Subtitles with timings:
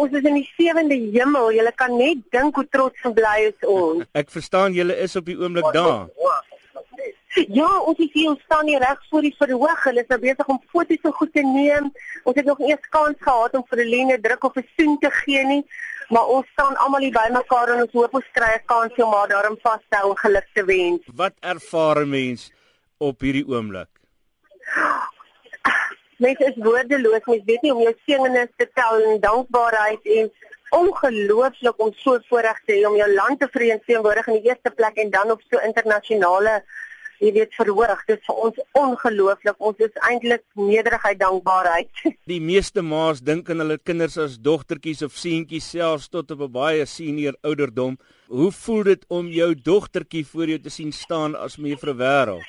[0.00, 1.50] Ons is in die sewende hemel.
[1.52, 4.06] Jy kan net dink hoe trots en bly is ons.
[4.20, 6.08] Ek verstaan julle is op die oomblik daar.
[7.46, 9.84] Ja, ons is hier ons staan hier reg voor die verhoog.
[9.84, 11.92] Hulle is nou besig om foto's so goed te neem.
[12.24, 15.10] Ons het nog nie eens kans gehad om vir Helene druk of 'n soen te
[15.20, 15.62] gee nie,
[16.10, 19.28] maar ons staan almal hier bymekaar en ons hoop ons kry 'n kans om haar
[19.28, 21.02] daarin vas te hou en geluk te wens.
[21.14, 22.50] Wat ervaar 'n mens
[22.98, 23.88] op hierdie oomblik?
[26.20, 30.28] Mense is woordeloos, mens weet nie om jou seënings te tel en dankbaarheid en
[30.76, 35.00] ongelooflik om so voorreg te hê om jou land te vereenwoordig in die eerste plek
[35.00, 36.60] en dan op so internasionale
[37.20, 38.04] jy weet verhoog.
[38.08, 39.58] Dit is vir ons ongelooflik.
[39.70, 42.04] Ons is eintlik nederigheid, dankbaarheid.
[42.32, 46.52] Die meeste ma's dink aan hulle kinders as dogtertjies of seentjies selfs tot op 'n
[46.52, 47.98] baie senior ouderdom.
[48.28, 52.44] Hoe voel dit om jou dogtertjie voor jou te sien staan as mevrou Wêreld?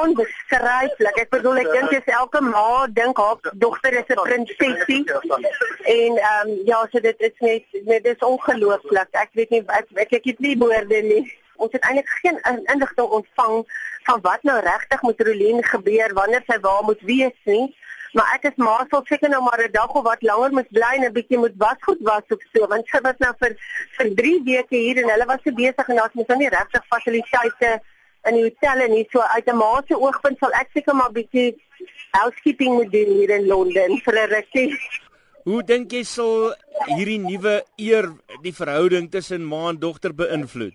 [0.00, 1.16] Onbeskryflik.
[1.24, 5.02] Ek bedoel ek dink dis elke ma dink haar dogter is 'n prinsesie.
[5.84, 9.08] En ehm um, ja, so dit is net net dis ongelooflik.
[9.12, 11.24] Ek weet nie ek ek, ek het nie woorde nie
[11.56, 12.38] ons het eintlik geen
[12.72, 13.64] inligting ontvang
[14.08, 17.66] van wat nou regtig met Rolien gebeur wanneer sy waar moet wees nie.
[18.16, 20.92] Maar ek is maar sou seker nou maar 'n dag of wat langer moet bly
[20.96, 23.56] en 'n bietjie moet wasgoed was of so want sy was nou vir
[23.96, 26.86] vir 3 weke hier en hulle was so besig en daar's mos nou nie regtig
[26.88, 27.80] fasiliteite
[28.28, 31.12] in die hotel en nie so uit 'n ma se oogpunt sal ek seker maar
[31.12, 31.54] bietjie
[32.10, 34.78] housekeeping moet doen hier in Londen vir 'n rukkie.
[35.44, 36.54] Hoe dink jy sal
[36.86, 38.10] hierdie nuwe eer
[38.42, 40.74] die verhouding tussen ma en dogter beïnvloed?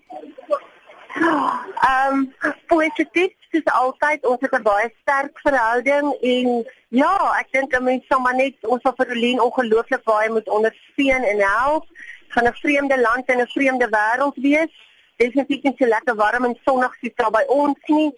[1.81, 2.33] Ehm um,
[2.67, 6.47] positief is altyd ons het 'n baie sterk verhouding en
[6.87, 11.23] ja, ek dink 'n mens sal maar net ons van Verolien ongelooflik baie moet ondersteun
[11.31, 11.85] en help
[12.33, 14.73] van 'n vreemde land en 'n vreemde wêreld wees.
[15.21, 18.09] Definitief nie so lekker warm en sonnig soos daar by ons nie.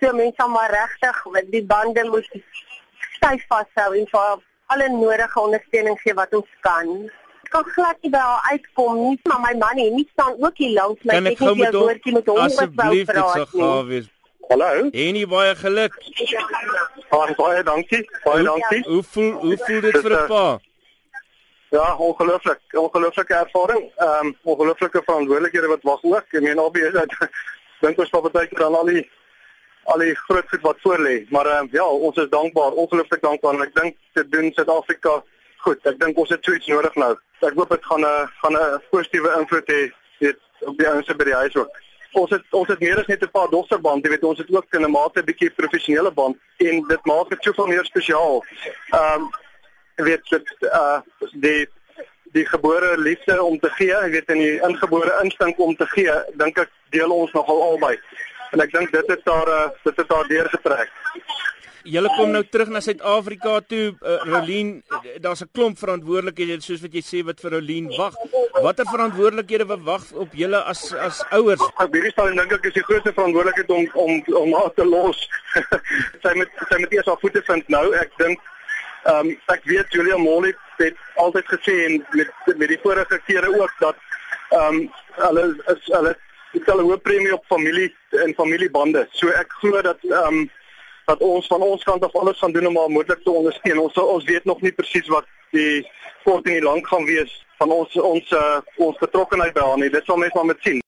[0.00, 2.28] So mense sal maar regtig met die bande moet
[3.16, 6.92] styf vashou en vir alle nodige ondersteuning gee wat ons kan
[7.48, 10.74] kan glad nie by haar uitkom nie, maar my man nie, nie staan ook hier
[10.76, 14.14] langs my net nie jou woordjie met hom wat wou praat.
[14.48, 14.68] Hallo.
[14.92, 15.96] En jy baie geluk.
[17.10, 18.04] Baie baie dankie.
[18.24, 18.80] Baie dankie.
[18.86, 20.46] Hoe voel hoe voel dit vir 'n pa?
[21.70, 22.60] Ja, ongelooflik.
[22.72, 23.92] Ongelooflike ervaring.
[23.96, 26.26] Ehm um, ongelooflike verantwoordelikhede wat wag ook.
[26.30, 27.16] Ek meen albei dit
[27.84, 29.10] dink ons wat baie keer dan al die
[29.84, 31.26] al die groot goed wat voor lê.
[31.30, 35.22] Maar ehm um, ja, ons is dankbaar, ongelooflik dankbaar en ek dink dit doen Suid-Afrika
[35.64, 35.86] goed.
[35.86, 38.82] Ek dink ons het so iets nodig nou ek hoop dit gaan 'n gaan 'n
[38.90, 41.70] positiewe invloed hê weet op die ouens by die huis ook.
[42.12, 44.66] Ons het ons het meer as net 'n paar dogterband, jy weet ons het ook
[44.74, 48.44] 'n mate 'n bietjie professionele band en dit maak dit soveel meer spesiaal.
[48.90, 49.30] Ehm um,
[50.04, 51.00] weet dit uh
[51.32, 51.66] die
[52.32, 56.12] die gebore liefde om te gee, jy weet in die ingebore instink om te gee,
[56.40, 57.94] dink ek deel ons nogal albei.
[58.52, 60.92] En ek dink dit het daar uh, dit het daar deurgetrek.
[61.88, 63.94] Julle kom nou terug na Suid-Afrika toe.
[64.02, 64.82] Uh, Rolien,
[65.24, 68.14] daar's 'n klomp verantwoordelikhede soos wat jy sê wat vir Rolien wag.
[68.60, 71.62] Watter verantwoordelikhede wag op julle as as ouers?
[71.78, 75.28] Ek hierdie staan dink ek is die grootste verantwoordelikheid om om om haar te los.
[76.24, 77.86] sy moet sy moet eers haar voete vind nou.
[77.94, 78.40] Ek dink
[79.04, 83.60] ehm um, ek weet Julia Molly het altyd gesê en met met die vorige kere
[83.60, 83.96] ook dat
[84.50, 85.44] ehm um, hulle
[85.74, 86.16] is hulle
[86.62, 89.06] stel 'n hoë premie op familie en familiebande.
[89.10, 90.50] So ek glo dat ehm um,
[91.06, 93.78] dat ons van ons kant af alles gaan doen om haar moontlik te ondersteun.
[93.78, 95.86] Ons ons weet nog nie presies wat die
[96.24, 99.90] kort en die lank gaan wees van ons ons uh, ons betrokkeheid by haar nie.
[99.90, 100.82] Dit sal mens maar met sien.